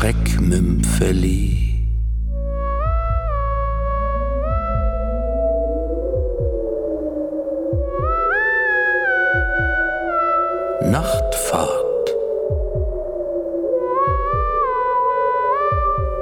[0.00, 1.84] Schreckmümpfeli.
[10.90, 12.14] Nachtfahrt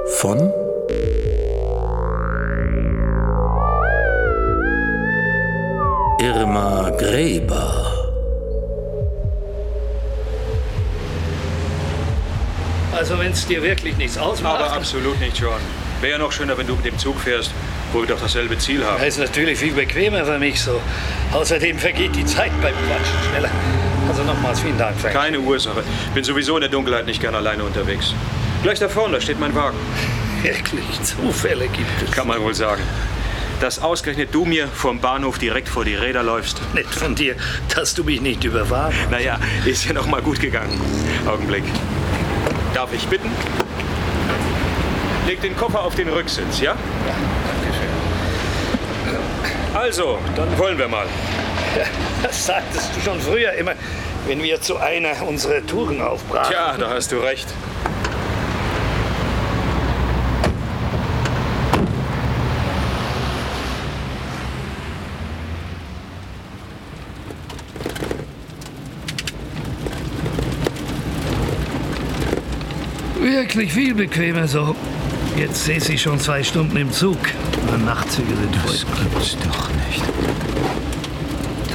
[0.07, 0.51] von
[6.19, 7.98] Irma Gräber.
[12.99, 14.59] Also wenn es dir wirklich nichts ausmacht.
[14.59, 15.61] Aber absolut nicht, John.
[16.01, 17.49] Wäre ja noch schöner, wenn du mit dem Zug fährst,
[17.93, 18.97] wo wir doch dasselbe Ziel haben.
[18.99, 20.81] Das ist natürlich viel bequemer für mich so.
[21.31, 23.49] Außerdem vergeht die Zeit beim Quatschen schneller.
[24.09, 25.13] Also nochmals vielen Dank, Frank.
[25.13, 25.81] Keine Ursache.
[26.13, 28.13] Bin sowieso in der Dunkelheit nicht gern alleine unterwegs.
[28.63, 29.77] Gleich da vorne, da steht mein Wagen.
[30.41, 32.11] Wirklich, Zufälle gibt es.
[32.11, 32.83] Kann man wohl sagen.
[33.61, 36.61] Dass ausgerechnet du mir vom Bahnhof direkt vor die Räder läufst.
[36.73, 37.35] Nett von dir,
[37.73, 39.11] dass du mich nicht überfahren hast.
[39.11, 40.81] Naja, ist ja noch mal gut gegangen.
[41.25, 41.63] Augenblick.
[42.79, 43.29] Darf ich bitten?
[45.27, 46.71] Leg den Koffer auf den Rücksitz, ja?
[46.71, 46.77] Ja,
[47.51, 49.17] danke schön.
[49.77, 51.05] Also, dann wollen wir mal.
[52.23, 53.73] Das sagtest du schon früher immer,
[54.27, 56.53] wenn wir zu einer unserer Touren aufbrachen.
[56.53, 57.49] Tja, da hast du recht.
[73.49, 74.75] Wirklich viel bequemer so.
[75.35, 77.17] Jetzt säße ich schon zwei Stunden im Zug.
[77.65, 79.05] Meine Nachtzüge sind Das voll.
[79.05, 80.03] gibt's doch nicht.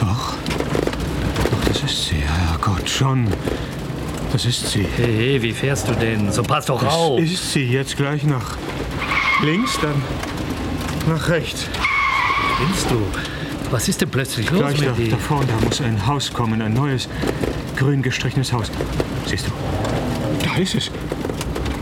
[0.01, 0.35] Doch.
[1.51, 2.23] Doch, das ist sie.
[2.23, 3.27] Herrgott, schon.
[4.33, 4.87] Das ist sie.
[4.97, 6.31] Hey, hey, wie fährst du denn?
[6.31, 7.19] So pass doch auf.
[7.21, 7.65] Das ist sie.
[7.65, 8.57] Jetzt gleich nach
[9.43, 10.01] links, dann
[11.13, 11.67] nach rechts.
[12.55, 13.03] Spinnst du?
[13.73, 15.11] Was ist denn plötzlich los Gleich da, mit dir?
[15.11, 16.63] da vorne, da muss ein Haus kommen.
[16.63, 17.09] Ein neues,
[17.77, 18.71] grün gestrichenes Haus.
[19.27, 19.53] Siehst du?
[20.45, 20.89] Da ist es.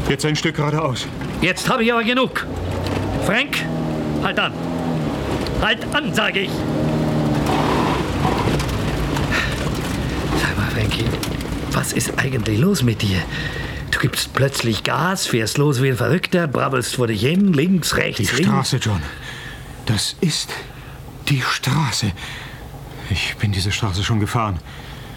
[0.08, 1.06] Jetzt ein Stück geradeaus.
[1.40, 2.46] Jetzt habe ich aber genug.
[3.24, 3.64] Frank,
[4.22, 4.52] halt an.
[5.60, 6.50] Halt an, sage ich.
[10.40, 11.04] Sag mal, Frankie,
[11.72, 13.22] was ist eigentlich los mit dir?
[13.90, 18.18] Du gibst plötzlich Gas, fährst los wie ein Verrückter, brabbelst vor dich hin, links, rechts,
[18.18, 18.48] Die links.
[18.48, 19.00] Straße, John.
[19.86, 20.50] Das ist
[21.28, 22.12] die Straße.
[23.10, 24.58] Ich bin diese Straße schon gefahren.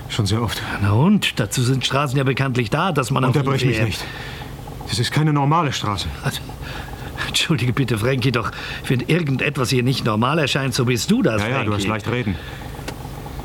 [0.10, 0.62] Schon sehr oft.
[0.82, 1.40] Na und?
[1.40, 4.06] Dazu sind Straßen ja bekanntlich da, dass man Unterbrich ihnen mich nicht.
[4.90, 6.08] Das ist keine normale Straße.
[6.24, 6.42] Also,
[7.28, 8.52] Entschuldige bitte, Frankie, doch
[8.88, 11.70] wenn irgendetwas hier nicht normal erscheint, so bist du das, Ja, ja, Frankie.
[11.70, 12.36] du hast leicht reden.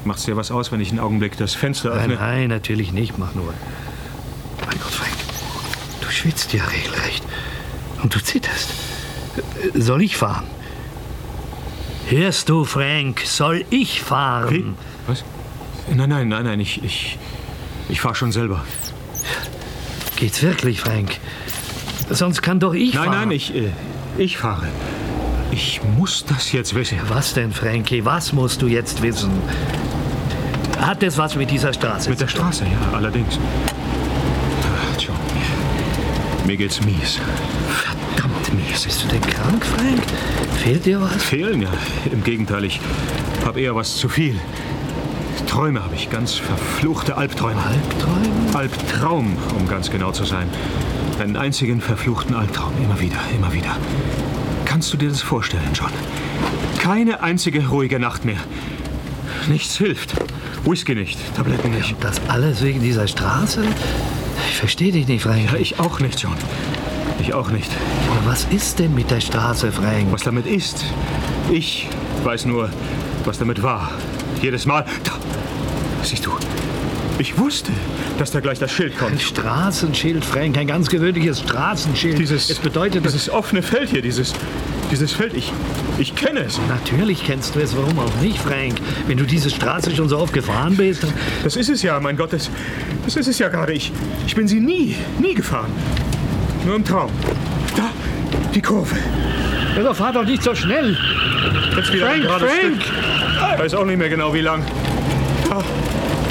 [0.04, 2.14] Macht's dir was aus, wenn ich einen Augenblick das Fenster Nein, öffne?
[2.16, 3.52] nein, natürlich nicht, mach nur.
[4.66, 5.12] Mein Gott, Frank,
[6.00, 7.22] du schwitzt ja regelrecht.
[8.02, 8.70] Und du zitterst.
[9.74, 10.46] Soll ich fahren?
[12.08, 14.50] Hörst du, Frank, soll ich fahren?
[14.50, 14.64] Wie?
[15.06, 15.22] Was?
[15.94, 17.18] Nein, nein, nein, nein, ich, ich,
[17.88, 18.64] ich fahr schon selber.
[20.20, 21.16] Geht's wirklich, Frank?
[22.10, 23.18] Sonst kann doch ich Nein, fahren.
[23.20, 23.70] nein, ich, äh,
[24.18, 24.68] ich fahre.
[25.50, 26.98] Ich muss das jetzt wissen.
[27.08, 28.04] Was denn, Frankie?
[28.04, 29.30] Was musst du jetzt wissen?
[30.78, 32.28] Hat das was mit dieser Straße Mit der?
[32.28, 33.38] Straße, ja, allerdings.
[33.38, 35.16] Ah, John,
[36.44, 37.18] mir, mir geht's mies.
[37.70, 38.84] Verdammt mies.
[38.84, 40.02] Bist du denn krank, Frank?
[40.62, 41.22] Fehlt dir was?
[41.22, 41.72] Fehlen ja.
[42.12, 42.78] Im Gegenteil, ich
[43.46, 44.38] habe eher was zu viel.
[45.46, 47.60] Träume habe ich, ganz verfluchte Albträume.
[47.62, 48.54] Albträume?
[48.54, 50.48] Albtraum, um ganz genau zu sein.
[51.18, 52.72] Einen einzigen verfluchten Albtraum.
[52.82, 53.76] Immer wieder, immer wieder.
[54.64, 55.90] Kannst du dir das vorstellen, John?
[56.78, 58.38] Keine einzige ruhige Nacht mehr.
[59.48, 60.14] Nichts hilft.
[60.64, 61.96] Whisky nicht, Tabletten nicht.
[62.00, 63.64] Das alles wegen dieser Straße?
[64.48, 65.52] Ich verstehe dich nicht, Frank.
[65.52, 66.36] Ja, ich auch nicht, John.
[67.20, 67.70] Ich auch nicht.
[68.10, 70.10] Aber was ist denn mit der Straße, Frank?
[70.10, 70.84] Was damit ist,
[71.50, 71.88] ich
[72.24, 72.70] weiß nur,
[73.24, 73.90] was damit war.
[74.40, 74.84] Jedes Mal.
[75.04, 75.12] Da.
[76.02, 76.32] Siehst du,
[77.18, 77.70] ich wusste,
[78.18, 79.20] dass da gleich das Schild Ein kommt.
[79.20, 82.18] Straßenschild, Frank, ein ganz gewöhnliches Straßenschild.
[82.18, 84.32] Dieses, es bedeutet, dieses offene Feld hier, dieses,
[84.90, 85.52] dieses Feld, ich,
[85.98, 86.58] ich kenne es.
[86.68, 88.80] Natürlich kennst du es, warum auch nicht, Frank?
[89.06, 91.06] Wenn du diese Straße schon so oft gefahren bist.
[91.44, 92.48] Das ist es ja, mein Gott, das,
[93.04, 93.74] das ist es ja gerade.
[93.74, 93.92] Ich,
[94.26, 95.70] ich bin sie nie, nie gefahren.
[96.64, 97.10] Nur im Traum.
[97.76, 97.90] Da,
[98.54, 98.96] die Kurve.
[99.76, 100.96] Ja, fahr doch nicht so schnell.
[101.76, 102.82] Jetzt wieder ein Frank, Frank!
[102.82, 102.94] Stück.
[103.58, 104.64] Weiß auch nicht mehr genau, wie lang.
[105.48, 105.62] Da,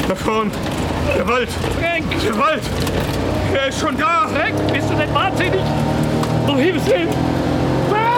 [0.07, 0.51] da vorn.
[1.15, 1.49] Der Wald.
[1.79, 2.05] Frank!
[2.23, 2.63] Der Wald.
[3.53, 4.27] Er ist schon da.
[4.27, 5.61] Frank, bist du denn wahnsinnig?
[6.47, 7.09] Um Himmels Willen!
[7.89, 8.09] Frank!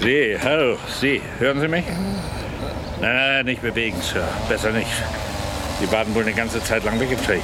[0.00, 1.84] Sie, hallo, Sie, hören Sie mich?
[3.00, 4.28] Nein, nicht bewegen, Sir.
[4.48, 4.90] Besser nicht.
[5.80, 7.42] Sie waren wohl eine ganze Zeit lang weggetreten.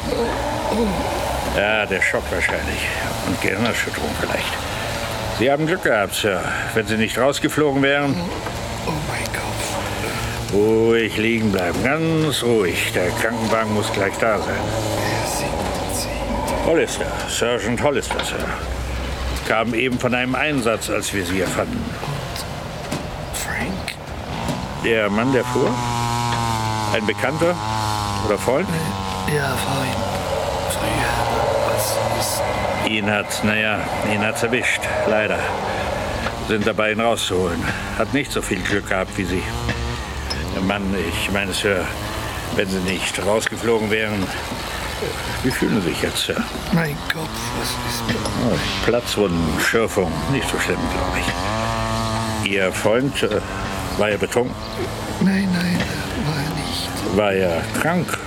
[1.57, 2.87] Ja, der Schock wahrscheinlich.
[3.27, 4.53] Und Gehirnerschütterung vielleicht.
[5.39, 6.41] Sie haben Glück gehabt, Sir.
[6.75, 8.15] Wenn Sie nicht rausgeflogen wären.
[8.87, 10.53] Oh mein Kopf.
[10.53, 12.93] Ruhig liegen bleiben, ganz ruhig.
[12.95, 14.55] Der Krankenwagen muss gleich da sein.
[16.67, 18.45] Hollister, Sergeant Hollister, Sir.
[19.49, 21.83] Kam eben von einem Einsatz, als wir Sie erfanden.
[24.87, 25.69] Der Mann, der fuhr?
[26.95, 27.57] Ein Bekannter
[28.25, 28.69] oder Freund?
[29.27, 29.97] Ja, Freund.
[31.67, 32.43] Was ist.
[32.89, 33.81] Ihn hat, naja,
[34.15, 34.83] ihn hat's erwischt.
[35.09, 35.41] Leider.
[36.47, 37.61] Sind dabei, ihn rauszuholen.
[37.99, 39.43] Hat nicht so viel Glück gehabt wie Sie.
[40.55, 41.85] Der Mann, ich meine, Sir,
[42.55, 44.25] wenn Sie nicht rausgeflogen wären.
[45.43, 46.37] Wie fühlen Sie sich jetzt, Sir?
[46.73, 47.29] Mein Kopf,
[47.59, 48.05] was ist.
[48.49, 52.53] Oh, Platzwunden, Schürfung, nicht so schlimm, glaube ich.
[52.53, 53.41] Ihr Freund äh,
[53.99, 54.55] war er betrunken?
[55.21, 55.79] Nein, nein,
[56.27, 57.17] war er nicht.
[57.17, 58.19] War er krank?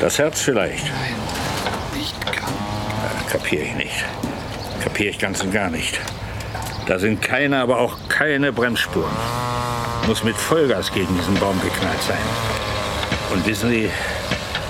[0.00, 0.84] Das Herz vielleicht?
[0.84, 1.14] Nein,
[1.94, 2.52] nicht krank.
[3.30, 4.04] Kapiere ich nicht.
[4.82, 5.98] Kapiere ich ganz und gar nicht.
[6.86, 9.16] Da sind keine, aber auch keine Bremsspuren.
[10.06, 12.18] Muss mit Vollgas gegen diesen Baum geknallt sein.
[13.32, 13.90] Und wissen Sie,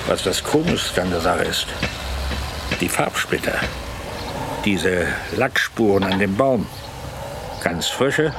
[0.06, 1.66] was das Komischste an der Sache ist?
[2.80, 3.58] Die Farbsplitter.
[4.64, 5.06] Diese
[5.36, 6.66] Lackspuren an dem Baum.
[7.62, 8.32] Ganz frische,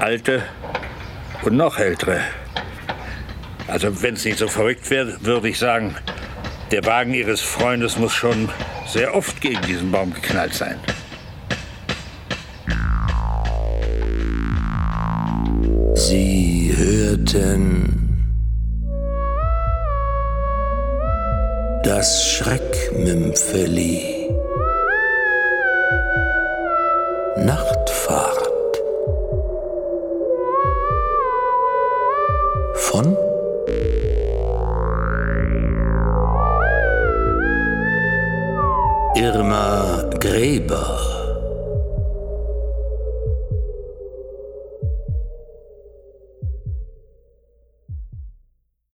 [0.00, 0.42] alte
[1.42, 2.20] und noch ältere.
[3.68, 5.96] Also wenn es nicht so verrückt wäre, würde ich sagen,
[6.70, 8.48] der Wagen Ihres Freundes muss schon
[8.86, 10.78] sehr oft gegen diesen Baum geknallt sein.
[15.94, 17.96] Sie hörten
[21.84, 24.28] das Schreckmümpfeli.
[27.36, 28.35] Nachtfahrt
[39.16, 41.15] Irma Gräber.